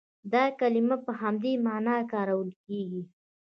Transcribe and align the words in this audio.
دا 0.33 0.43
کلمه 0.59 0.95
په 1.05 1.11
همدې 1.21 1.53
معنا 1.65 1.95
کارول 2.11 2.49
کېږي. 2.65 3.03